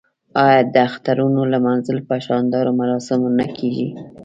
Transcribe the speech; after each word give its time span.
آیا 0.45 0.61
د 0.73 0.75
اخترونو 0.89 1.41
لمانځل 1.53 1.97
په 2.07 2.15
شاندارو 2.25 2.71
مراسمو 2.81 3.29
نه 3.39 3.45
کیږي؟ 3.57 3.89